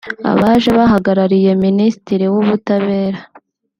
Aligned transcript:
Abaje 0.31 0.69
bahagarariye 0.77 1.49
Minisitiri 1.65 2.25
w’ubutabera 2.33 3.19